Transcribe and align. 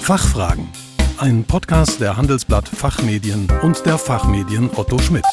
Fachfragen. 0.00 0.66
Ein 1.18 1.44
Podcast 1.44 2.00
der 2.00 2.16
Handelsblatt 2.16 2.68
Fachmedien 2.68 3.46
und 3.62 3.84
der 3.86 3.96
Fachmedien 3.96 4.68
Otto 4.74 4.98
Schmidt. 4.98 5.24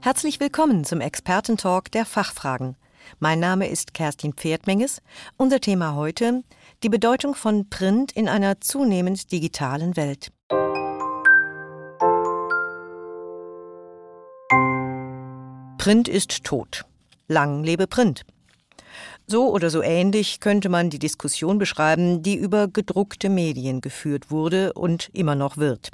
Herzlich 0.00 0.40
willkommen 0.40 0.84
zum 0.84 1.00
Expertentalk 1.02 1.90
der 1.90 2.06
Fachfragen. 2.06 2.76
Mein 3.18 3.40
Name 3.40 3.68
ist 3.68 3.92
Kerstin 3.92 4.32
Pferdmenges. 4.32 5.02
Unser 5.36 5.60
Thema 5.60 5.96
heute 5.96 6.44
die 6.82 6.88
Bedeutung 6.88 7.34
von 7.34 7.68
Print 7.68 8.12
in 8.12 8.28
einer 8.28 8.60
zunehmend 8.60 9.32
digitalen 9.32 9.96
Welt. 9.96 10.30
Print 15.86 16.08
ist 16.08 16.42
tot. 16.42 16.84
Lang 17.28 17.62
lebe 17.62 17.86
Print. 17.86 18.22
So 19.28 19.52
oder 19.52 19.70
so 19.70 19.82
ähnlich 19.82 20.40
könnte 20.40 20.68
man 20.68 20.90
die 20.90 20.98
Diskussion 20.98 21.58
beschreiben, 21.58 22.24
die 22.24 22.34
über 22.34 22.66
gedruckte 22.66 23.28
Medien 23.28 23.80
geführt 23.82 24.32
wurde 24.32 24.72
und 24.72 25.10
immer 25.12 25.36
noch 25.36 25.58
wird. 25.58 25.92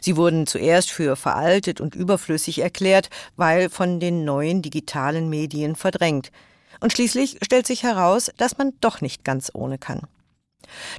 Sie 0.00 0.16
wurden 0.16 0.46
zuerst 0.46 0.92
für 0.92 1.16
veraltet 1.16 1.80
und 1.80 1.96
überflüssig 1.96 2.60
erklärt, 2.60 3.10
weil 3.34 3.68
von 3.68 3.98
den 3.98 4.24
neuen 4.24 4.62
digitalen 4.62 5.28
Medien 5.28 5.74
verdrängt. 5.74 6.30
Und 6.78 6.92
schließlich 6.92 7.38
stellt 7.42 7.66
sich 7.66 7.82
heraus, 7.82 8.30
dass 8.36 8.58
man 8.58 8.74
doch 8.80 9.00
nicht 9.00 9.24
ganz 9.24 9.50
ohne 9.52 9.76
kann. 9.76 10.02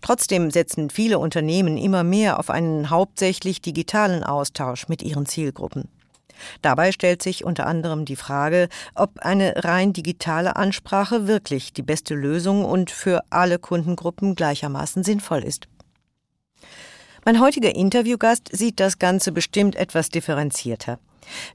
Trotzdem 0.02 0.52
setzen 0.52 0.89
viele 0.89 1.20
Unternehmen 1.20 1.78
immer 1.78 2.03
mehr 2.03 2.39
auf 2.39 2.50
einen 2.50 2.89
hauptsächlich 2.89 3.62
digitalen 3.62 4.25
Austausch 4.25 4.89
mit 4.89 5.02
ihren 5.02 5.28
Zielgruppen. 5.28 5.88
Dabei 6.61 6.91
stellt 6.91 7.21
sich 7.21 7.43
unter 7.43 7.67
anderem 7.67 8.05
die 8.05 8.16
Frage, 8.16 8.69
ob 8.95 9.19
eine 9.19 9.63
rein 9.63 9.93
digitale 9.93 10.55
Ansprache 10.55 11.27
wirklich 11.27 11.73
die 11.73 11.81
beste 11.81 12.16
Lösung 12.16 12.66
und 12.66 12.91
für 12.91 13.23
alle 13.30 13.59
Kundengruppen 13.59 14.35
gleichermaßen 14.35 15.03
sinnvoll 15.03 15.43
ist. 15.43 15.67
Mein 17.25 17.41
heutiger 17.41 17.75
Interviewgast 17.75 18.49
sieht 18.52 18.80
das 18.80 18.99
Ganze 18.99 19.31
bestimmt 19.31 19.75
etwas 19.75 20.09
differenzierter. 20.09 20.99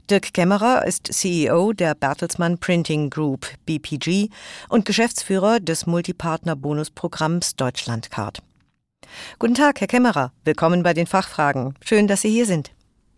Dirk 0.09 0.33
Kämmerer 0.33 0.85
ist 0.85 1.11
CEO 1.11 1.73
der 1.73 1.95
Bertelsmann 1.95 2.59
Printing 2.59 3.09
Group 3.09 3.47
BPG 3.65 4.29
und 4.69 4.85
Geschäftsführer 4.85 5.59
des 5.59 5.87
Multipartner-Bonusprogramms 5.87 7.55
Deutschlandcard. 7.55 8.43
Guten 9.39 9.55
Tag, 9.55 9.81
Herr 9.81 9.87
Kämmerer. 9.87 10.31
Willkommen 10.43 10.83
bei 10.83 10.93
den 10.93 11.07
Fachfragen. 11.07 11.75
Schön, 11.83 12.07
dass 12.07 12.21
Sie 12.21 12.29
hier 12.29 12.45
sind. 12.45 12.71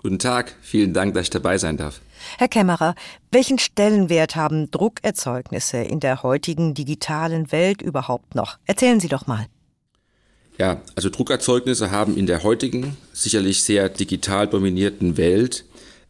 Guten 0.05 0.19
Tag. 0.19 0.53
Vielen 0.61 0.93
Dank, 0.93 1.15
dass 1.15 1.23
ich 1.23 1.29
dabei 1.31 1.57
sein 1.57 1.77
darf. 1.77 1.99
Herr 2.37 2.47
Kämmerer, 2.47 2.93
welchen 3.31 3.57
Stellenwert 3.57 4.35
haben 4.35 4.69
Druckerzeugnisse 4.69 5.77
in 5.77 5.99
der 5.99 6.21
heutigen 6.21 6.75
digitalen 6.75 7.51
Welt 7.51 7.81
überhaupt 7.81 8.35
noch? 8.35 8.59
Erzählen 8.67 8.99
Sie 8.99 9.07
doch 9.07 9.25
mal. 9.25 9.47
Ja, 10.59 10.79
also 10.93 11.09
Druckerzeugnisse 11.09 11.89
haben 11.89 12.15
in 12.15 12.27
der 12.27 12.43
heutigen, 12.43 12.95
sicherlich 13.13 13.63
sehr 13.63 13.89
digital 13.89 14.45
dominierten 14.47 15.17
Welt 15.17 15.65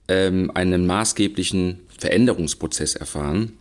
ähm, 0.09 0.51
einen 0.53 0.85
maßgeblichen 0.85 1.79
Veränderungsprozess 1.97 2.95
erfahren. 2.95 3.53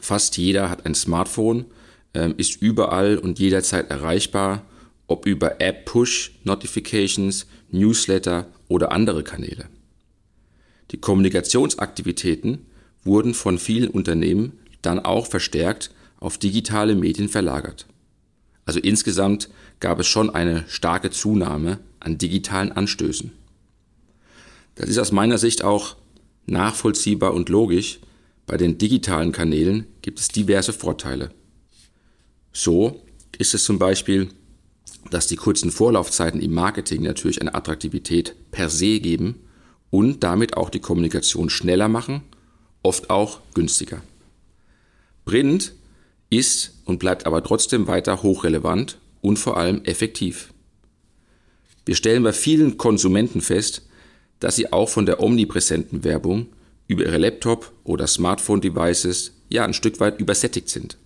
Fast 0.00 0.36
jeder 0.36 0.68
hat 0.68 0.84
ein 0.84 0.96
Smartphone, 0.96 1.66
ähm, 2.12 2.34
ist 2.38 2.60
überall 2.60 3.18
und 3.18 3.38
jederzeit 3.38 3.88
erreichbar, 3.88 4.62
ob 5.06 5.26
über 5.26 5.60
App-Push-Notifications, 5.60 7.46
Newsletter 7.74 8.46
oder 8.68 8.92
andere 8.92 9.22
Kanäle. 9.22 9.68
Die 10.90 11.00
Kommunikationsaktivitäten 11.00 12.66
wurden 13.02 13.34
von 13.34 13.58
vielen 13.58 13.90
Unternehmen 13.90 14.58
dann 14.82 14.98
auch 15.00 15.26
verstärkt 15.26 15.90
auf 16.20 16.38
digitale 16.38 16.94
Medien 16.94 17.28
verlagert. 17.28 17.86
Also 18.64 18.80
insgesamt 18.80 19.50
gab 19.80 20.00
es 20.00 20.06
schon 20.06 20.30
eine 20.30 20.64
starke 20.68 21.10
Zunahme 21.10 21.80
an 22.00 22.16
digitalen 22.16 22.72
Anstößen. 22.72 23.32
Das 24.74 24.88
ist 24.88 24.98
aus 24.98 25.12
meiner 25.12 25.38
Sicht 25.38 25.62
auch 25.62 25.96
nachvollziehbar 26.46 27.34
und 27.34 27.48
logisch. 27.48 28.00
Bei 28.46 28.56
den 28.56 28.78
digitalen 28.78 29.32
Kanälen 29.32 29.86
gibt 30.02 30.18
es 30.18 30.28
diverse 30.28 30.72
Vorteile. 30.72 31.30
So 32.52 33.02
ist 33.38 33.54
es 33.54 33.64
zum 33.64 33.78
Beispiel, 33.78 34.28
dass 35.10 35.26
die 35.26 35.36
kurzen 35.36 35.70
Vorlaufzeiten 35.70 36.40
im 36.40 36.52
Marketing 36.52 37.02
natürlich 37.02 37.40
eine 37.40 37.54
Attraktivität 37.54 38.34
per 38.50 38.68
se 38.68 39.00
geben 39.00 39.40
und 39.90 40.24
damit 40.24 40.56
auch 40.56 40.70
die 40.70 40.80
Kommunikation 40.80 41.50
schneller 41.50 41.88
machen, 41.88 42.22
oft 42.82 43.10
auch 43.10 43.40
günstiger. 43.54 44.02
Print 45.24 45.74
ist 46.30 46.74
und 46.84 46.98
bleibt 46.98 47.26
aber 47.26 47.42
trotzdem 47.42 47.86
weiter 47.86 48.22
hochrelevant 48.22 48.98
und 49.20 49.38
vor 49.38 49.56
allem 49.56 49.82
effektiv. 49.84 50.52
Wir 51.86 51.94
stellen 51.94 52.22
bei 52.22 52.32
vielen 52.32 52.76
Konsumenten 52.76 53.40
fest, 53.40 53.82
dass 54.40 54.56
sie 54.56 54.72
auch 54.72 54.88
von 54.88 55.06
der 55.06 55.20
omnipräsenten 55.20 56.04
Werbung 56.04 56.48
über 56.88 57.04
ihre 57.04 57.18
Laptop- 57.18 57.72
oder 57.84 58.06
Smartphone-Devices 58.06 59.32
ja 59.48 59.64
ein 59.64 59.74
Stück 59.74 60.00
weit 60.00 60.20
übersättigt 60.20 60.68
sind. 60.68 60.98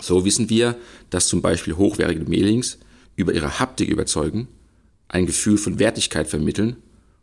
So 0.00 0.24
wissen 0.24 0.50
wir, 0.50 0.76
dass 1.10 1.28
zum 1.28 1.42
Beispiel 1.42 1.76
hochwertige 1.76 2.28
Mailings 2.28 2.78
über 3.16 3.32
ihre 3.32 3.58
Haptik 3.58 3.88
überzeugen, 3.88 4.48
ein 5.08 5.26
Gefühl 5.26 5.56
von 5.56 5.78
Wertigkeit 5.78 6.28
vermitteln 6.28 6.76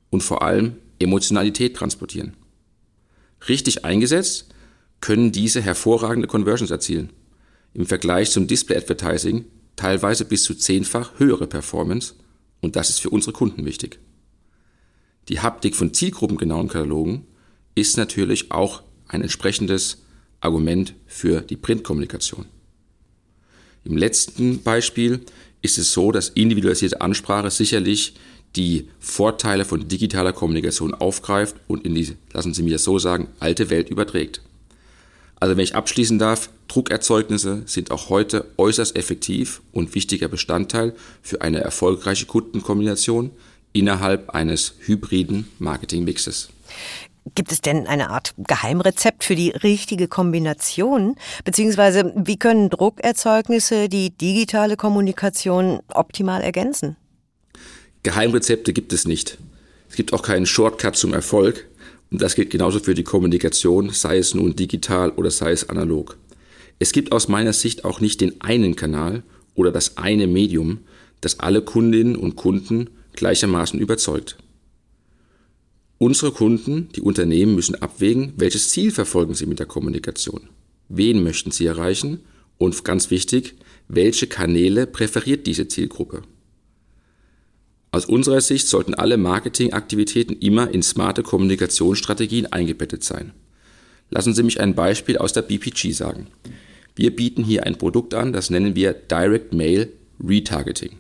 und 0.10 0.24
vor 0.24 0.42
allem 0.42 0.78
Emotionalität 1.00 1.76
transportieren. 1.76 2.34
Richtig 3.48 3.86
eingesetzt 3.86 4.48
können 5.02 5.32
diese 5.32 5.62
hervorragende 5.62 6.28
Conversions 6.28 6.72
erzielen. 6.72 7.12
Im 7.74 7.86
Vergleich 7.86 8.32
zum 8.32 8.48
Display 8.48 8.78
Advertising 8.78 9.46
teilweise 9.76 10.26
bis 10.26 10.44
zu 10.44 10.56
zehnfach 10.56 11.20
höhere 11.20 11.48
Performance 11.48 12.14
und 12.62 12.76
das 12.76 12.90
ist 12.90 13.02
für 13.02 13.10
unsere 13.10 13.34
Kunden 13.34 13.66
wichtig. 13.66 14.00
Die 15.30 15.40
Haptik 15.40 15.76
von 15.76 15.94
zielgruppengenauen 15.94 16.70
Katalogen 16.70 17.26
ist 17.76 17.98
natürlich 17.98 18.52
auch 18.52 18.84
ein 19.08 19.22
entsprechendes 19.22 20.04
Argument 20.40 20.94
für 21.06 21.42
die 21.42 21.58
Printkommunikation. 21.58 22.46
Im 23.86 23.98
letzten 23.98 24.64
Beispiel 24.64 25.22
ist 25.62 25.78
es 25.78 25.94
so, 25.94 26.12
dass 26.12 26.30
individualisierte 26.30 27.02
Ansprache 27.02 27.52
sicherlich 27.52 28.14
die 28.56 28.88
Vorteile 29.00 29.66
von 29.66 29.88
digitaler 29.88 30.34
Kommunikation 30.34 30.94
aufgreift 30.94 31.56
und 31.68 31.86
in 31.86 31.96
die, 31.96 32.16
lassen 32.34 32.54
Sie 32.54 32.64
mir 32.64 32.78
so 32.80 33.00
sagen, 33.00 33.28
alte 33.40 33.70
Welt 33.70 33.90
überträgt. 33.90 34.42
Also 35.40 35.58
wenn 35.58 35.64
ich 35.64 35.76
abschließen 35.76 36.20
darf, 36.20 36.50
Druckerzeugnisse 36.68 37.64
sind 37.66 37.92
auch 37.92 38.10
heute 38.10 38.46
äußerst 38.58 38.96
effektiv 38.96 39.62
und 39.72 39.94
wichtiger 39.96 40.28
Bestandteil 40.28 40.96
für 41.22 41.42
eine 41.42 41.60
erfolgreiche 41.60 42.26
Kundenkombination 42.26 43.32
innerhalb 43.74 44.30
eines 44.30 44.76
hybriden 44.80 45.48
Marketingmixes. 45.60 46.50
Gibt 47.36 47.52
es 47.52 47.62
denn 47.62 47.88
eine 47.88 48.10
Art 48.10 48.34
Geheimrezept 48.38 49.24
für 49.24 49.36
die 49.36 49.50
richtige 49.50 50.08
Kombination? 50.08 51.16
Beziehungsweise 51.46 52.12
wie 52.16 52.38
können 52.38 52.70
Druckerzeugnisse 52.70 53.88
die 53.88 54.10
digitale 54.10 54.76
Kommunikation 54.76 55.80
optimal 55.94 56.42
ergänzen? 56.42 56.98
Geheimrezepte 58.04 58.74
gibt 58.74 58.92
es 58.92 59.08
nicht. 59.08 59.38
Es 59.90 59.96
gibt 59.96 60.12
auch 60.12 60.22
keinen 60.22 60.46
Shortcut 60.46 60.96
zum 60.98 61.14
Erfolg. 61.14 61.68
Und 62.12 62.22
das 62.22 62.36
gilt 62.36 62.52
genauso 62.52 62.80
für 62.80 62.94
die 62.94 63.04
Kommunikation, 63.04 63.90
sei 63.90 64.18
es 64.18 64.36
nun 64.36 64.56
digital 64.56 65.10
oder 65.12 65.32
sei 65.32 65.52
es 65.52 65.70
analog. 65.70 66.18
Es 66.78 66.92
gibt 66.92 67.12
aus 67.12 67.28
meiner 67.28 67.54
Sicht 67.54 67.86
auch 67.86 68.02
nicht 68.02 68.22
den 68.22 68.40
einen 68.42 68.76
Kanal 68.76 69.24
oder 69.56 69.72
das 69.72 69.98
eine 69.98 70.28
Medium, 70.28 70.80
das 71.22 71.40
alle 71.40 71.62
Kundinnen 71.62 72.16
und 72.16 72.36
Kunden 72.36 72.90
gleichermaßen 73.14 73.80
überzeugt. 73.80 74.38
Unsere 76.04 76.34
Kunden, 76.34 76.90
die 76.94 77.00
Unternehmen 77.00 77.56
müssen 77.56 77.82
abwägen, 77.82 78.34
welches 78.36 78.72
Ziel 78.72 78.92
verfolgen 78.92 79.36
sie 79.36 79.46
mit 79.46 79.60
der 79.60 79.68
Kommunikation. 79.68 80.50
Wen 80.90 81.24
möchten 81.24 81.50
sie 81.50 81.66
erreichen? 81.66 82.26
Und 82.58 82.84
ganz 82.84 83.10
wichtig, 83.10 83.56
welche 83.88 84.28
Kanäle 84.28 84.86
präferiert 84.86 85.48
diese 85.48 85.70
Zielgruppe? 85.70 86.24
Aus 87.92 88.04
unserer 88.04 88.42
Sicht 88.42 88.68
sollten 88.68 88.96
alle 88.96 89.16
Marketingaktivitäten 89.16 90.38
immer 90.40 90.70
in 90.74 90.84
smarte 90.84 91.24
Kommunikationsstrategien 91.24 92.52
eingebettet 92.52 93.06
sein. 93.06 93.32
Lassen 94.10 94.34
Sie 94.34 94.44
mich 94.44 94.60
ein 94.60 94.76
Beispiel 94.76 95.18
aus 95.18 95.32
der 95.32 95.44
BPG 95.44 95.94
sagen. 95.94 96.28
Wir 96.98 97.16
bieten 97.16 97.46
hier 97.46 97.66
ein 97.66 97.78
Produkt 97.78 98.14
an, 98.14 98.34
das 98.34 98.50
nennen 98.50 98.76
wir 98.76 98.92
Direct 98.92 99.54
Mail 99.54 99.94
Retargeting. 100.22 100.98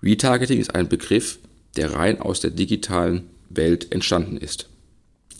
Retargeting 0.00 0.60
ist 0.60 0.76
ein 0.76 0.88
Begriff, 0.88 1.40
der 1.74 1.92
rein 1.94 2.20
aus 2.20 2.38
der 2.38 2.52
digitalen 2.52 3.30
Welt 3.48 3.92
entstanden 3.92 4.36
ist. 4.36 4.68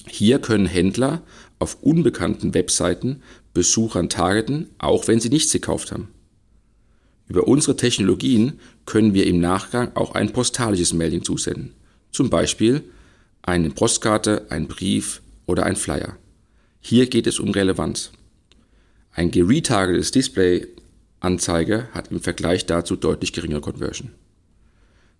Hier 0.06 0.38
können 0.38 0.66
Händler 0.66 1.22
auf 1.58 1.82
unbekannten 1.82 2.54
Webseiten 2.54 3.22
Besuchern 3.54 4.08
targeten, 4.08 4.68
auch 4.78 5.08
wenn 5.08 5.20
sie 5.20 5.30
nichts 5.30 5.52
gekauft 5.52 5.92
haben. 5.92 6.08
Über 7.28 7.48
unsere 7.48 7.76
Technologien 7.76 8.60
können 8.84 9.14
wir 9.14 9.26
im 9.26 9.40
Nachgang 9.40 9.90
auch 9.94 10.14
ein 10.14 10.32
postalisches 10.32 10.92
Mailing 10.92 11.24
zusenden. 11.24 11.72
Zum 12.12 12.30
Beispiel 12.30 12.84
eine 13.42 13.70
Postkarte, 13.70 14.46
ein 14.50 14.68
Brief 14.68 15.22
oder 15.46 15.64
ein 15.64 15.76
Flyer. 15.76 16.16
Hier 16.80 17.06
geht 17.06 17.26
es 17.26 17.40
um 17.40 17.50
Relevanz. 17.50 18.12
Ein 19.12 19.30
geretargetes 19.30 20.10
Display-Anzeige 20.10 21.88
hat 21.92 22.12
im 22.12 22.20
Vergleich 22.20 22.66
dazu 22.66 22.94
deutlich 22.94 23.32
geringere 23.32 23.60
Conversion. 23.60 24.10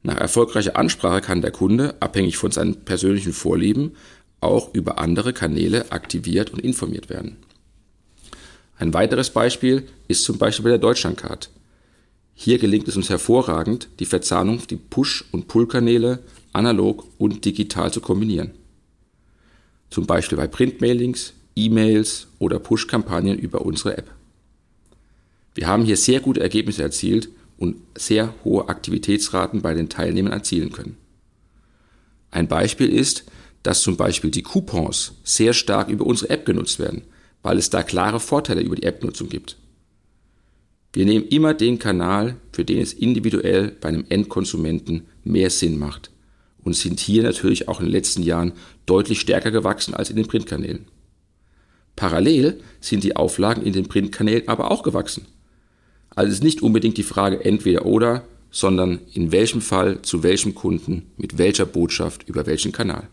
Nach 0.03 0.17
erfolgreicher 0.17 0.77
Ansprache 0.77 1.21
kann 1.21 1.43
der 1.43 1.51
Kunde, 1.51 1.95
abhängig 2.01 2.37
von 2.37 2.51
seinen 2.51 2.85
persönlichen 2.85 3.33
Vorlieben, 3.33 3.97
auch 4.41 4.73
über 4.75 4.99
andere 4.99 5.33
Kanäle 5.33 5.91
aktiviert 5.91 6.51
und 6.51 6.61
informiert 6.61 7.09
werden. 7.09 7.37
Ein 8.79 8.93
weiteres 8.93 9.31
Beispiel 9.31 9.89
ist 10.07 10.25
zum 10.25 10.39
Beispiel 10.39 10.65
bei 10.65 10.71
der 10.71 10.79
Deutschlandcard. 10.79 11.51
Hier 12.35 12.59
gelingt 12.59 12.87
es 12.87 12.97
uns 12.97 13.09
hervorragend, 13.09 13.89
die 13.99 14.05
Verzahnung, 14.05 14.61
die 14.69 14.77
Push- 14.77 15.25
und 15.33 15.49
Pull-Kanäle 15.49 16.23
analog 16.53 17.07
und 17.19 17.45
digital 17.45 17.93
zu 17.93 18.01
kombinieren. 18.01 18.53
Zum 19.91 20.07
Beispiel 20.07 20.37
bei 20.37 20.47
Printmailings, 20.47 21.33
E-Mails 21.55 22.27
oder 22.39 22.59
Push-Kampagnen 22.59 23.39
über 23.39 23.63
unsere 23.63 23.97
App. 23.97 24.11
Wir 25.55 25.67
haben 25.67 25.85
hier 25.85 25.97
sehr 25.97 26.21
gute 26.21 26.41
Ergebnisse 26.41 26.83
erzielt 26.83 27.31
und 27.57 27.77
sehr 27.97 28.35
hohe 28.45 28.69
Aktivitätsraten 28.69 29.63
bei 29.63 29.75
den 29.75 29.89
Teilnehmern 29.89 30.33
erzielen 30.33 30.73
können. 30.73 30.97
Ein 32.31 32.49
Beispiel 32.49 32.89
ist, 32.89 33.25
dass 33.63 33.83
zum 33.83 33.97
Beispiel 33.97 34.31
die 34.31 34.43
Coupons 34.43 35.15
sehr 35.25 35.53
stark 35.53 35.89
über 35.89 36.07
unsere 36.07 36.31
App 36.31 36.45
genutzt 36.45 36.79
werden, 36.79 37.03
weil 37.43 37.59
es 37.59 37.71
da 37.71 37.83
klare 37.83 38.21
Vorteile 38.21 38.61
über 38.61 38.77
die 38.77 38.85
App-Nutzung 38.85 39.29
gibt. 39.29 39.57
Wir 40.93 41.05
nehmen 41.05 41.27
immer 41.29 41.53
den 41.53 41.79
Kanal, 41.79 42.37
für 42.53 42.65
den 42.65 42.81
es 42.81 42.93
individuell 42.93 43.71
bei 43.81 43.89
einem 43.89 44.07
Endkonsumenten 44.09 45.07
mehr 45.25 45.51
Sinn 45.51 45.79
macht 45.79 46.11
und 46.63 46.75
sind 46.75 47.01
hier 47.01 47.23
natürlich 47.23 47.69
auch 47.69 47.81
in 47.81 47.87
den 47.87 47.93
letzten 47.93 48.23
Jahren 48.23 48.53
deutlich 48.87 49.21
stärker 49.21 49.51
gewachsen 49.51 49.95
als 49.95 50.11
in 50.11 50.17
den 50.17 50.27
Printkanälen. 50.27 50.87
Parallel 51.97 52.61
sind 52.81 53.05
die 53.05 53.17
Auflagen 53.17 53.63
in 53.63 53.73
den 53.73 53.89
Printkanälen 53.89 54.49
aber 54.49 54.71
auch 54.71 54.83
gewachsen. 54.83 55.27
Also 56.17 56.31
es 56.31 56.39
ist 56.39 56.45
nicht 56.45 56.63
unbedingt 56.63 56.97
die 56.97 57.05
Frage 57.05 57.45
entweder 57.45 57.87
oder, 57.87 58.25
sondern 58.51 59.01
in 59.13 59.33
welchem 59.33 59.61
Fall, 59.61 60.03
zu 60.03 60.23
welchem 60.23 60.55
Kunden, 60.55 61.13
mit 61.17 61.39
welcher 61.39 61.67
Botschaft, 61.67 62.29
über 62.29 62.47
welchen 62.47 62.73
Kanal. 62.73 63.09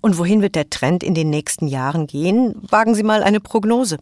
Und 0.00 0.16
wohin 0.16 0.40
wird 0.40 0.54
der 0.54 0.70
Trend 0.70 1.02
in 1.02 1.14
den 1.14 1.30
nächsten 1.30 1.66
Jahren 1.66 2.06
gehen? 2.06 2.54
Wagen 2.62 2.94
Sie 2.94 3.02
mal 3.02 3.22
eine 3.22 3.40
Prognose. 3.40 3.98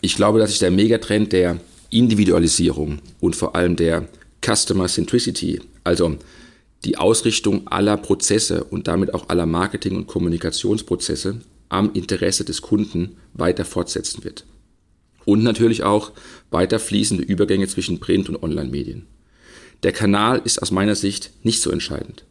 Ich 0.00 0.14
glaube, 0.14 0.38
dass 0.38 0.50
sich 0.50 0.58
der 0.58 0.70
Megatrend 0.70 1.32
der 1.32 1.58
Individualisierung 1.90 3.00
und 3.20 3.34
vor 3.34 3.56
allem 3.56 3.76
der 3.76 4.08
Customer 4.44 4.86
Centricity, 4.86 5.60
also 5.84 6.16
die 6.84 6.98
Ausrichtung 6.98 7.66
aller 7.66 7.96
Prozesse 7.96 8.64
und 8.64 8.86
damit 8.88 9.14
auch 9.14 9.28
aller 9.28 9.46
Marketing- 9.46 9.96
und 9.96 10.06
Kommunikationsprozesse 10.06 11.40
am 11.68 11.92
Interesse 11.94 12.44
des 12.44 12.62
Kunden 12.62 13.16
weiter 13.32 13.64
fortsetzen 13.64 14.22
wird. 14.22 14.44
Und 15.26 15.42
natürlich 15.42 15.82
auch 15.82 16.12
weiter 16.50 16.78
fließende 16.78 17.22
Übergänge 17.22 17.68
zwischen 17.68 18.00
Print- 18.00 18.30
und 18.30 18.42
Online-Medien. 18.42 19.06
Der 19.82 19.92
Kanal 19.92 20.40
ist 20.42 20.62
aus 20.62 20.70
meiner 20.70 20.94
Sicht 20.94 21.32
nicht 21.42 21.60
so 21.60 21.70
entscheidend. 21.70 22.24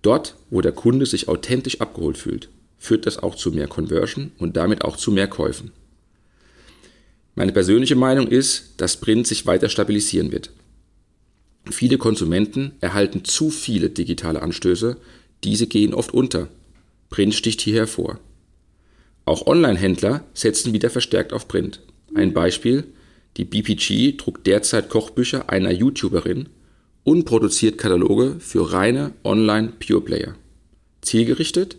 Dort, 0.00 0.34
wo 0.50 0.60
der 0.60 0.72
Kunde 0.72 1.06
sich 1.06 1.28
authentisch 1.28 1.80
abgeholt 1.80 2.18
fühlt, 2.18 2.48
führt 2.78 3.06
das 3.06 3.18
auch 3.18 3.36
zu 3.36 3.52
mehr 3.52 3.68
Conversion 3.68 4.32
und 4.38 4.56
damit 4.56 4.82
auch 4.82 4.96
zu 4.96 5.12
mehr 5.12 5.28
Käufen. 5.28 5.70
Meine 7.34 7.52
persönliche 7.52 7.94
Meinung 7.94 8.26
ist, 8.26 8.74
dass 8.78 8.96
Print 8.96 9.26
sich 9.26 9.46
weiter 9.46 9.68
stabilisieren 9.68 10.32
wird. 10.32 10.50
Viele 11.70 11.98
Konsumenten 11.98 12.72
erhalten 12.80 13.24
zu 13.24 13.50
viele 13.50 13.90
digitale 13.90 14.42
Anstöße, 14.42 14.96
diese 15.44 15.66
gehen 15.66 15.94
oft 15.94 16.12
unter. 16.12 16.48
Print 17.10 17.34
sticht 17.34 17.60
hier 17.60 17.74
hervor. 17.74 18.18
Auch 19.24 19.46
Online-Händler 19.46 20.24
setzen 20.34 20.72
wieder 20.72 20.90
verstärkt 20.90 21.32
auf 21.32 21.46
Print. 21.46 21.80
Ein 22.14 22.32
Beispiel, 22.32 22.84
die 23.36 23.44
BPG 23.44 24.16
druckt 24.16 24.46
derzeit 24.46 24.90
Kochbücher 24.90 25.48
einer 25.48 25.70
YouTuberin 25.70 26.48
und 27.04 27.24
produziert 27.24 27.78
Kataloge 27.78 28.36
für 28.38 28.72
reine 28.72 29.12
Online-Pure-Player. 29.24 30.34
Zielgerichtet 31.00 31.76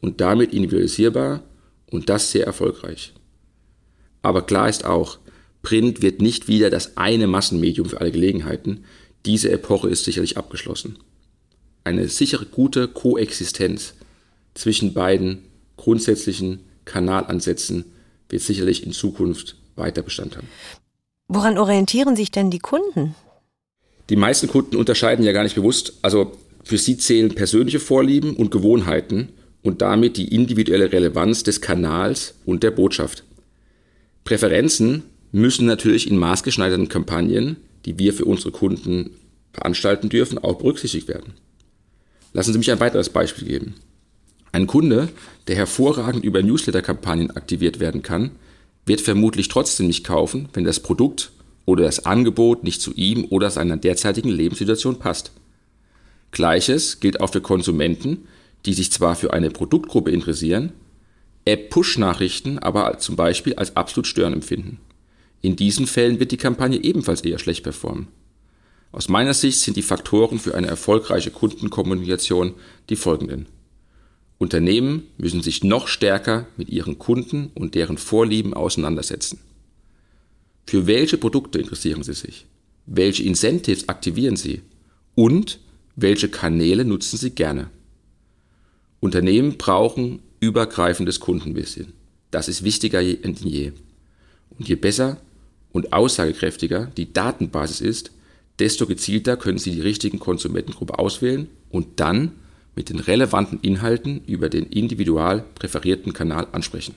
und 0.00 0.20
damit 0.20 0.52
individualisierbar 0.52 1.42
und 1.90 2.08
das 2.08 2.30
sehr 2.30 2.46
erfolgreich. 2.46 3.12
Aber 4.20 4.42
klar 4.42 4.68
ist 4.68 4.84
auch, 4.84 5.18
Print 5.62 6.02
wird 6.02 6.20
nicht 6.20 6.48
wieder 6.48 6.70
das 6.70 6.96
eine 6.96 7.26
Massenmedium 7.26 7.88
für 7.88 8.00
alle 8.00 8.12
Gelegenheiten. 8.12 8.84
Diese 9.24 9.50
Epoche 9.50 9.88
ist 9.88 10.04
sicherlich 10.04 10.36
abgeschlossen. 10.36 10.98
Eine 11.84 12.08
sichere 12.08 12.46
gute 12.46 12.88
Koexistenz 12.88 13.94
zwischen 14.54 14.92
beiden 14.92 15.44
grundsätzlichen 15.76 16.60
Kanalansätzen 16.84 17.86
wird 18.28 18.42
sicherlich 18.42 18.84
in 18.84 18.92
Zukunft 18.92 19.56
weiter 19.76 20.02
Bestand 20.02 20.36
haben. 20.36 20.48
Woran 21.28 21.58
orientieren 21.58 22.16
sich 22.16 22.30
denn 22.30 22.50
die 22.50 22.58
Kunden? 22.58 23.14
Die 24.10 24.16
meisten 24.16 24.48
Kunden 24.48 24.76
unterscheiden 24.76 25.24
ja 25.24 25.32
gar 25.32 25.44
nicht 25.44 25.54
bewusst. 25.54 25.94
Also 26.02 26.32
für 26.64 26.78
sie 26.78 26.96
zählen 26.96 27.34
persönliche 27.34 27.80
Vorlieben 27.80 28.36
und 28.36 28.50
Gewohnheiten 28.50 29.30
und 29.62 29.80
damit 29.80 30.16
die 30.16 30.34
individuelle 30.34 30.92
Relevanz 30.92 31.42
des 31.42 31.60
Kanals 31.60 32.34
und 32.44 32.62
der 32.62 32.72
Botschaft. 32.72 33.24
Präferenzen 34.24 35.04
müssen 35.32 35.66
natürlich 35.66 36.10
in 36.10 36.16
maßgeschneiderten 36.16 36.88
Kampagnen, 36.88 37.56
die 37.86 37.98
wir 37.98 38.12
für 38.12 38.24
unsere 38.24 38.50
Kunden 38.50 39.10
veranstalten 39.52 40.08
dürfen, 40.08 40.38
auch 40.38 40.58
berücksichtigt 40.58 41.08
werden. 41.08 41.34
Lassen 42.32 42.52
Sie 42.52 42.58
mich 42.58 42.70
ein 42.70 42.80
weiteres 42.80 43.10
Beispiel 43.10 43.48
geben. 43.48 43.74
Ein 44.52 44.66
Kunde, 44.66 45.08
der 45.48 45.56
hervorragend 45.56 46.24
über 46.24 46.42
Newsletter-Kampagnen 46.42 47.30
aktiviert 47.30 47.80
werden 47.80 48.02
kann, 48.02 48.32
wird 48.86 49.00
vermutlich 49.00 49.48
trotzdem 49.48 49.86
nicht 49.86 50.04
kaufen, 50.04 50.48
wenn 50.52 50.64
das 50.64 50.80
Produkt 50.80 51.32
oder 51.64 51.84
das 51.84 52.04
Angebot 52.04 52.64
nicht 52.64 52.80
zu 52.80 52.92
ihm 52.94 53.26
oder 53.30 53.50
seiner 53.50 53.76
derzeitigen 53.76 54.30
Lebenssituation 54.30 54.98
passt. 54.98 55.32
Gleiches 56.32 57.00
gilt 57.00 57.20
auch 57.20 57.30
für 57.32 57.40
Konsumenten, 57.40 58.26
die 58.66 58.74
sich 58.74 58.90
zwar 58.90 59.16
für 59.16 59.32
eine 59.32 59.50
Produktgruppe 59.50 60.10
interessieren, 60.10 60.72
App-Push-Nachrichten 61.44 62.58
aber 62.58 62.98
zum 62.98 63.16
Beispiel 63.16 63.54
als 63.54 63.76
absolut 63.76 64.06
störend 64.06 64.36
empfinden. 64.36 64.78
In 65.40 65.56
diesen 65.56 65.86
Fällen 65.86 66.20
wird 66.20 66.30
die 66.30 66.36
Kampagne 66.36 66.82
ebenfalls 66.82 67.22
eher 67.22 67.38
schlecht 67.38 67.64
performen. 67.64 68.08
Aus 68.92 69.08
meiner 69.08 69.34
Sicht 69.34 69.58
sind 69.58 69.76
die 69.76 69.82
Faktoren 69.82 70.38
für 70.38 70.54
eine 70.54 70.68
erfolgreiche 70.68 71.30
Kundenkommunikation 71.30 72.54
die 72.88 72.96
folgenden. 72.96 73.46
Unternehmen 74.42 75.04
müssen 75.18 75.40
sich 75.40 75.62
noch 75.62 75.86
stärker 75.86 76.48
mit 76.56 76.68
ihren 76.68 76.98
Kunden 76.98 77.52
und 77.54 77.76
deren 77.76 77.96
Vorlieben 77.96 78.54
auseinandersetzen. 78.54 79.38
Für 80.66 80.88
welche 80.88 81.16
Produkte 81.16 81.60
interessieren 81.60 82.02
Sie 82.02 82.12
sich? 82.12 82.46
Welche 82.84 83.22
Incentives 83.22 83.88
aktivieren 83.88 84.34
Sie? 84.34 84.62
Und 85.14 85.60
welche 85.94 86.28
Kanäle 86.28 86.84
nutzen 86.84 87.18
Sie 87.18 87.30
gerne? 87.30 87.70
Unternehmen 88.98 89.58
brauchen 89.58 90.18
übergreifendes 90.40 91.20
Kundenwissen. 91.20 91.92
Das 92.32 92.48
ist 92.48 92.64
wichtiger 92.64 93.00
denn 93.00 93.36
je. 93.44 93.70
Und 94.58 94.68
je 94.68 94.74
besser 94.74 95.20
und 95.70 95.92
aussagekräftiger 95.92 96.90
die 96.96 97.12
Datenbasis 97.12 97.80
ist, 97.80 98.10
desto 98.58 98.86
gezielter 98.86 99.36
können 99.36 99.58
Sie 99.58 99.70
die 99.70 99.82
richtigen 99.82 100.18
Konsumentengruppe 100.18 100.98
auswählen 100.98 101.46
und 101.70 102.00
dann 102.00 102.32
mit 102.74 102.88
den 102.88 102.98
relevanten 102.98 103.60
Inhalten 103.60 104.22
über 104.26 104.48
den 104.48 104.66
individual 104.66 105.44
präferierten 105.54 106.12
Kanal 106.12 106.46
ansprechen. 106.52 106.94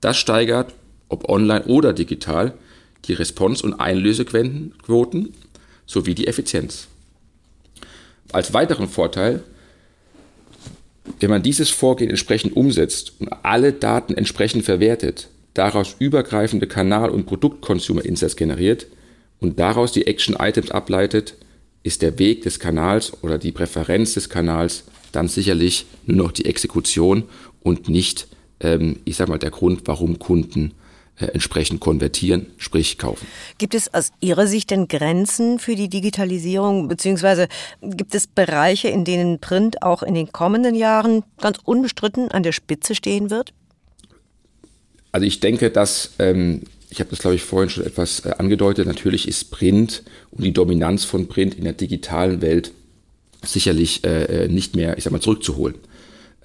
Das 0.00 0.16
steigert, 0.16 0.74
ob 1.08 1.28
online 1.28 1.64
oder 1.66 1.92
digital, 1.92 2.54
die 3.06 3.12
Response- 3.12 3.64
und 3.64 3.74
Einlösequoten 3.74 5.34
sowie 5.86 6.14
die 6.14 6.26
Effizienz. 6.26 6.88
Als 8.32 8.52
weiteren 8.52 8.88
Vorteil, 8.88 9.42
wenn 11.20 11.30
man 11.30 11.42
dieses 11.42 11.70
Vorgehen 11.70 12.10
entsprechend 12.10 12.56
umsetzt 12.56 13.12
und 13.20 13.28
alle 13.44 13.72
Daten 13.72 14.14
entsprechend 14.14 14.64
verwertet, 14.64 15.28
daraus 15.52 15.96
übergreifende 15.98 16.66
Kanal- 16.66 17.10
und 17.10 17.26
Produkt-Consumer-Insights 17.26 18.36
generiert 18.36 18.86
und 19.38 19.58
daraus 19.58 19.92
die 19.92 20.06
Action-Items 20.06 20.70
ableitet, 20.70 21.34
ist 21.82 22.02
der 22.02 22.18
Weg 22.18 22.42
des 22.42 22.58
Kanals 22.58 23.12
oder 23.22 23.38
die 23.38 23.52
Präferenz 23.52 24.14
des 24.14 24.30
Kanals 24.30 24.84
dann 25.14 25.28
sicherlich 25.28 25.86
nur 26.06 26.16
noch 26.16 26.32
die 26.32 26.44
Exekution 26.46 27.24
und 27.62 27.88
nicht, 27.88 28.28
ähm, 28.60 29.00
ich 29.04 29.16
sag 29.16 29.28
mal, 29.28 29.38
der 29.38 29.50
Grund, 29.50 29.82
warum 29.86 30.18
Kunden 30.18 30.72
äh, 31.16 31.26
entsprechend 31.26 31.80
konvertieren, 31.80 32.46
sprich 32.58 32.98
kaufen. 32.98 33.26
Gibt 33.58 33.74
es 33.74 33.92
aus 33.94 34.10
Ihrer 34.20 34.48
Sicht 34.48 34.72
denn 34.72 34.88
Grenzen 34.88 35.60
für 35.60 35.76
die 35.76 35.88
Digitalisierung, 35.88 36.88
beziehungsweise 36.88 37.46
gibt 37.80 38.16
es 38.16 38.26
Bereiche, 38.26 38.88
in 38.88 39.04
denen 39.04 39.38
Print 39.38 39.82
auch 39.82 40.02
in 40.02 40.14
den 40.14 40.32
kommenden 40.32 40.74
Jahren 40.74 41.22
ganz 41.40 41.58
unbestritten 41.64 42.32
an 42.32 42.42
der 42.42 42.50
Spitze 42.50 42.96
stehen 42.96 43.30
wird? 43.30 43.54
Also 45.12 45.24
ich 45.24 45.38
denke, 45.38 45.70
dass, 45.70 46.14
ähm, 46.18 46.62
ich 46.90 46.98
habe 46.98 47.10
das 47.10 47.20
glaube 47.20 47.36
ich 47.36 47.44
vorhin 47.44 47.70
schon 47.70 47.86
etwas 47.86 48.24
äh, 48.24 48.34
angedeutet, 48.38 48.88
natürlich 48.88 49.28
ist 49.28 49.52
Print 49.52 50.02
und 50.32 50.42
die 50.42 50.52
Dominanz 50.52 51.04
von 51.04 51.28
Print 51.28 51.54
in 51.54 51.62
der 51.62 51.74
digitalen 51.74 52.42
Welt 52.42 52.72
sicherlich 53.46 54.04
äh, 54.04 54.44
äh 54.44 54.48
nicht 54.48 54.76
mehr, 54.76 54.96
ich 54.98 55.04
sag 55.04 55.12
mal, 55.12 55.20
zurückzuholen. 55.20 55.76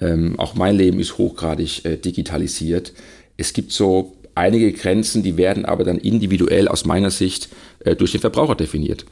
Ähm, 0.01 0.39
auch 0.39 0.55
mein 0.55 0.75
Leben 0.75 0.99
ist 0.99 1.17
hochgradig 1.17 1.85
äh, 1.85 1.97
digitalisiert. 1.97 2.93
Es 3.37 3.53
gibt 3.53 3.71
so 3.71 4.15
einige 4.35 4.71
Grenzen, 4.71 5.23
die 5.23 5.37
werden 5.37 5.65
aber 5.65 5.83
dann 5.83 5.97
individuell 5.97 6.67
aus 6.67 6.85
meiner 6.85 7.11
Sicht 7.11 7.49
äh, 7.79 7.95
durch 7.95 8.11
den 8.11 8.21
Verbraucher 8.21 8.55
definiert. 8.55 9.05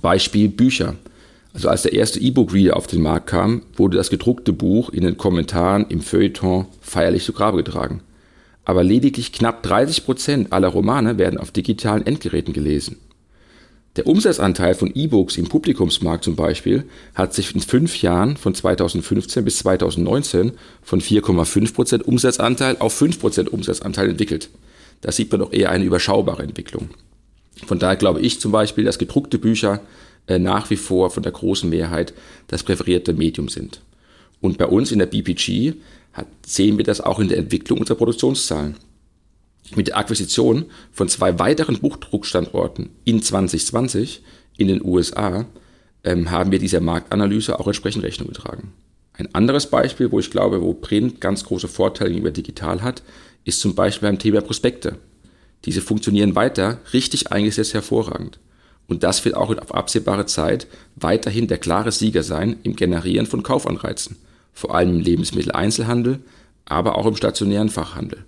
Beispiel 0.00 0.48
Bücher. 0.48 0.94
Also 1.52 1.68
als 1.68 1.82
der 1.82 1.94
erste 1.94 2.20
E-Book-Reader 2.20 2.76
auf 2.76 2.86
den 2.86 3.00
Markt 3.00 3.28
kam, 3.28 3.62
wurde 3.76 3.96
das 3.96 4.10
gedruckte 4.10 4.52
Buch 4.52 4.90
in 4.90 5.04
den 5.04 5.16
Kommentaren 5.16 5.86
im 5.88 6.00
Feuilleton 6.00 6.66
feierlich 6.80 7.24
zu 7.24 7.32
Grabe 7.32 7.56
getragen. 7.56 8.02
Aber 8.64 8.84
lediglich 8.84 9.32
knapp 9.32 9.62
30 9.62 10.04
Prozent 10.04 10.52
aller 10.52 10.68
Romane 10.68 11.18
werden 11.18 11.38
auf 11.38 11.52
digitalen 11.52 12.04
Endgeräten 12.04 12.52
gelesen. 12.52 12.98
Der 13.96 14.06
Umsatzanteil 14.06 14.74
von 14.74 14.94
E-Books 14.94 15.38
im 15.38 15.46
Publikumsmarkt 15.46 16.22
zum 16.22 16.36
Beispiel 16.36 16.84
hat 17.14 17.32
sich 17.32 17.54
in 17.54 17.62
fünf 17.62 18.02
Jahren 18.02 18.36
von 18.36 18.54
2015 18.54 19.42
bis 19.42 19.58
2019 19.60 20.52
von 20.82 21.00
4,5 21.00 21.74
Prozent 21.74 22.06
Umsatzanteil 22.06 22.76
auf 22.78 22.92
5 22.92 23.18
Prozent 23.18 23.48
Umsatzanteil 23.48 24.10
entwickelt. 24.10 24.50
Da 25.00 25.12
sieht 25.12 25.32
man 25.32 25.40
doch 25.40 25.52
eher 25.52 25.70
eine 25.70 25.84
überschaubare 25.84 26.42
Entwicklung. 26.42 26.90
Von 27.66 27.78
daher 27.78 27.96
glaube 27.96 28.20
ich 28.20 28.38
zum 28.38 28.52
Beispiel, 28.52 28.84
dass 28.84 28.98
gedruckte 28.98 29.38
Bücher 29.38 29.80
äh, 30.26 30.38
nach 30.38 30.68
wie 30.68 30.76
vor 30.76 31.10
von 31.10 31.22
der 31.22 31.32
großen 31.32 31.70
Mehrheit 31.70 32.12
das 32.48 32.64
präferierte 32.64 33.14
Medium 33.14 33.48
sind. 33.48 33.80
Und 34.42 34.58
bei 34.58 34.66
uns 34.66 34.92
in 34.92 34.98
der 34.98 35.06
BPG 35.06 35.72
hat, 36.12 36.26
sehen 36.44 36.76
wir 36.76 36.84
das 36.84 37.00
auch 37.00 37.18
in 37.18 37.28
der 37.28 37.38
Entwicklung 37.38 37.78
unserer 37.78 37.96
Produktionszahlen. 37.96 38.76
Mit 39.74 39.88
der 39.88 39.96
Akquisition 39.96 40.66
von 40.92 41.08
zwei 41.08 41.38
weiteren 41.38 41.80
Buchdruckstandorten 41.80 42.90
in 43.04 43.22
2020 43.22 44.22
in 44.56 44.68
den 44.68 44.84
USA 44.84 45.46
ähm, 46.04 46.30
haben 46.30 46.52
wir 46.52 46.58
dieser 46.58 46.80
Marktanalyse 46.80 47.58
auch 47.58 47.66
entsprechend 47.66 48.04
Rechnung 48.04 48.28
getragen. 48.28 48.72
Ein 49.14 49.34
anderes 49.34 49.68
Beispiel, 49.68 50.12
wo 50.12 50.20
ich 50.20 50.30
glaube, 50.30 50.62
wo 50.62 50.74
Print 50.74 51.20
ganz 51.20 51.44
große 51.44 51.68
Vorteile 51.68 52.10
gegenüber 52.10 52.30
digital 52.30 52.82
hat, 52.82 53.02
ist 53.44 53.60
zum 53.60 53.74
Beispiel 53.74 54.08
beim 54.08 54.18
Thema 54.18 54.40
Prospekte. 54.40 54.98
Diese 55.64 55.80
funktionieren 55.80 56.34
weiter 56.34 56.80
richtig 56.92 57.32
eingesetzt 57.32 57.74
hervorragend. 57.74 58.38
Und 58.86 59.02
das 59.02 59.24
wird 59.24 59.34
auch 59.34 59.56
auf 59.56 59.74
absehbare 59.74 60.26
Zeit 60.26 60.68
weiterhin 60.94 61.48
der 61.48 61.58
klare 61.58 61.90
Sieger 61.90 62.22
sein 62.22 62.56
im 62.62 62.76
Generieren 62.76 63.26
von 63.26 63.42
Kaufanreizen, 63.42 64.16
vor 64.52 64.74
allem 64.74 64.90
im 64.90 65.00
Lebensmitteleinzelhandel, 65.00 66.20
aber 66.66 66.96
auch 66.96 67.06
im 67.06 67.16
stationären 67.16 67.68
Fachhandel. 67.68 68.24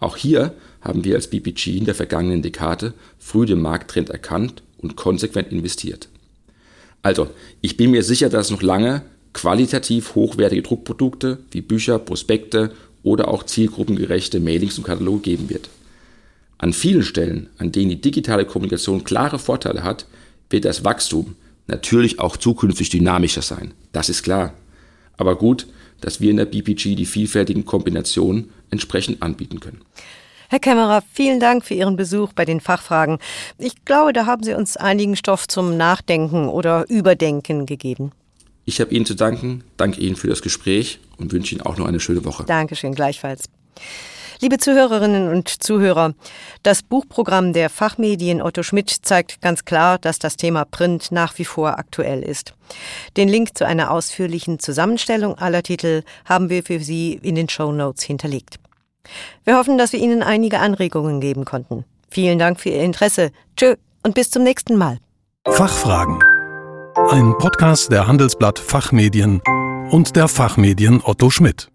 Auch 0.00 0.16
hier 0.16 0.54
haben 0.80 1.04
wir 1.04 1.16
als 1.16 1.28
BPG 1.28 1.76
in 1.76 1.84
der 1.84 1.94
vergangenen 1.94 2.42
Dekade 2.42 2.94
früh 3.18 3.46
den 3.46 3.60
Markttrend 3.60 4.10
erkannt 4.10 4.62
und 4.78 4.96
konsequent 4.96 5.50
investiert. 5.50 6.08
Also, 7.02 7.28
ich 7.60 7.76
bin 7.76 7.90
mir 7.90 8.02
sicher, 8.02 8.28
dass 8.28 8.50
noch 8.50 8.62
lange 8.62 9.02
qualitativ 9.32 10.14
hochwertige 10.14 10.62
Druckprodukte 10.62 11.38
wie 11.50 11.60
Bücher, 11.60 11.98
Prospekte 11.98 12.72
oder 13.02 13.28
auch 13.28 13.44
zielgruppengerechte 13.44 14.40
Mailings 14.40 14.78
und 14.78 14.84
Kataloge 14.84 15.22
geben 15.22 15.48
wird. 15.48 15.68
An 16.58 16.72
vielen 16.72 17.04
Stellen, 17.04 17.48
an 17.58 17.70
denen 17.70 17.90
die 17.90 18.00
digitale 18.00 18.44
Kommunikation 18.44 19.04
klare 19.04 19.38
Vorteile 19.38 19.84
hat, 19.84 20.06
wird 20.50 20.64
das 20.64 20.84
Wachstum 20.84 21.36
natürlich 21.68 22.18
auch 22.18 22.36
zukünftig 22.36 22.90
dynamischer 22.90 23.42
sein. 23.42 23.74
Das 23.92 24.08
ist 24.08 24.22
klar. 24.22 24.54
Aber 25.16 25.36
gut, 25.36 25.66
dass 26.00 26.20
wir 26.20 26.30
in 26.30 26.36
der 26.36 26.46
BPG 26.46 26.94
die 26.94 27.06
vielfältigen 27.06 27.64
Kombinationen 27.64 28.50
entsprechend 28.70 29.22
anbieten 29.22 29.60
können. 29.60 29.82
Herr 30.50 30.60
Kämmerer, 30.60 31.02
vielen 31.12 31.40
Dank 31.40 31.64
für 31.64 31.74
Ihren 31.74 31.96
Besuch 31.96 32.32
bei 32.32 32.46
den 32.46 32.60
Fachfragen. 32.60 33.18
Ich 33.58 33.84
glaube, 33.84 34.14
da 34.14 34.24
haben 34.24 34.42
Sie 34.42 34.54
uns 34.54 34.78
einigen 34.78 35.14
Stoff 35.14 35.46
zum 35.46 35.76
Nachdenken 35.76 36.48
oder 36.48 36.88
Überdenken 36.88 37.66
gegeben. 37.66 38.12
Ich 38.64 38.80
habe 38.80 38.94
Ihnen 38.94 39.04
zu 39.04 39.14
danken, 39.14 39.64
danke 39.76 40.00
Ihnen 40.00 40.16
für 40.16 40.28
das 40.28 40.40
Gespräch 40.40 41.00
und 41.18 41.32
wünsche 41.32 41.54
Ihnen 41.54 41.62
auch 41.62 41.76
noch 41.76 41.86
eine 41.86 42.00
schöne 42.00 42.24
Woche. 42.24 42.44
Dankeschön, 42.44 42.94
gleichfalls. 42.94 43.44
Liebe 44.40 44.58
Zuhörerinnen 44.58 45.28
und 45.28 45.48
Zuhörer, 45.48 46.14
das 46.62 46.84
Buchprogramm 46.84 47.52
der 47.52 47.68
Fachmedien 47.68 48.40
Otto 48.40 48.62
Schmidt 48.62 48.88
zeigt 49.02 49.40
ganz 49.40 49.64
klar, 49.64 49.98
dass 49.98 50.20
das 50.20 50.36
Thema 50.36 50.64
Print 50.64 51.10
nach 51.10 51.36
wie 51.38 51.44
vor 51.44 51.76
aktuell 51.76 52.22
ist. 52.22 52.54
Den 53.16 53.28
Link 53.28 53.58
zu 53.58 53.66
einer 53.66 53.90
ausführlichen 53.90 54.60
Zusammenstellung 54.60 55.36
aller 55.36 55.64
Titel 55.64 56.02
haben 56.24 56.50
wir 56.50 56.62
für 56.62 56.78
Sie 56.78 57.18
in 57.20 57.34
den 57.34 57.48
Show 57.48 57.72
Notes 57.72 58.04
hinterlegt. 58.04 58.60
Wir 59.42 59.56
hoffen, 59.56 59.76
dass 59.76 59.92
wir 59.92 60.00
Ihnen 60.00 60.22
einige 60.22 60.60
Anregungen 60.60 61.20
geben 61.20 61.44
konnten. 61.44 61.84
Vielen 62.08 62.38
Dank 62.38 62.60
für 62.60 62.68
Ihr 62.68 62.82
Interesse. 62.82 63.32
Tschö 63.56 63.74
und 64.04 64.14
bis 64.14 64.30
zum 64.30 64.44
nächsten 64.44 64.76
Mal. 64.76 64.98
Fachfragen. 65.48 66.22
Ein 67.10 67.34
Podcast 67.38 67.90
der 67.90 68.06
Handelsblatt 68.06 68.60
Fachmedien 68.60 69.40
und 69.90 70.14
der 70.14 70.28
Fachmedien 70.28 71.00
Otto 71.02 71.30
Schmidt. 71.30 71.70